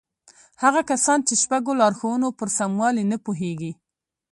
[0.63, 3.71] هغه کسان چې د شپږو لارښوونو پر سموالي نه پوهېږي.